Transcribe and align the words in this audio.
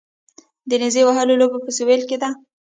د 0.69 0.71
نیزه 0.81 1.01
وهلو 1.05 1.39
لوبه 1.41 1.57
په 1.65 1.71
سویل 1.77 2.01
کې 2.09 2.17
ده 2.21 2.29